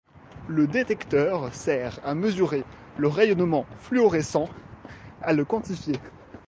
[0.47, 2.63] Le détecteur sert à mesurer
[2.97, 4.49] le rayonnement fluorescent,
[5.21, 5.99] à le quantifier.